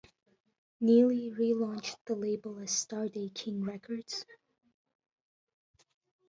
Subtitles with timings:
[0.79, 4.25] Neely relaunched the label as Starday-King Records.